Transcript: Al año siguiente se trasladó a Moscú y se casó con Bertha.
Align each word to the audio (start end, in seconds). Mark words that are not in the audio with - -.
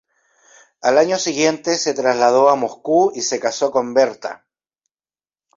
Al 0.81 0.97
año 0.97 1.19
siguiente 1.19 1.75
se 1.75 1.93
trasladó 1.93 2.49
a 2.49 2.55
Moscú 2.55 3.11
y 3.13 3.21
se 3.21 3.39
casó 3.39 3.69
con 3.69 3.93
Bertha. 3.93 4.47